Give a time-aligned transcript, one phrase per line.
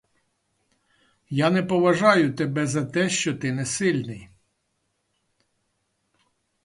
[1.29, 4.29] Я не поважаю тебе за те, що ти не сильний.